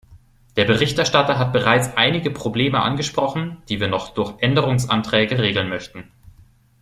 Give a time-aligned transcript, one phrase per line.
[0.55, 6.09] Der Berichterstatter hat bereits einige Probleme angesprochen, die wir noch durch Änderungsanträge regeln möchten.